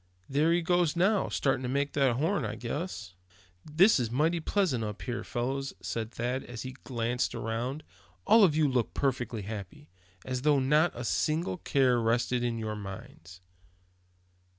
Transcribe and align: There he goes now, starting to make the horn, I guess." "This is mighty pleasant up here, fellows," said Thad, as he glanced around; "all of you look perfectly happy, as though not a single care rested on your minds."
There 0.27 0.51
he 0.51 0.63
goes 0.63 0.95
now, 0.95 1.29
starting 1.29 1.61
to 1.61 1.69
make 1.69 1.93
the 1.93 2.15
horn, 2.15 2.43
I 2.43 2.55
guess." 2.55 3.13
"This 3.63 3.99
is 3.99 4.09
mighty 4.09 4.39
pleasant 4.39 4.83
up 4.83 5.03
here, 5.03 5.23
fellows," 5.23 5.75
said 5.79 6.09
Thad, 6.11 6.43
as 6.43 6.63
he 6.63 6.75
glanced 6.83 7.35
around; 7.35 7.83
"all 8.25 8.43
of 8.43 8.55
you 8.55 8.67
look 8.67 8.95
perfectly 8.95 9.43
happy, 9.43 9.91
as 10.25 10.41
though 10.41 10.57
not 10.57 10.91
a 10.95 11.03
single 11.03 11.57
care 11.57 11.99
rested 11.99 12.43
on 12.43 12.57
your 12.57 12.75
minds." 12.75 13.41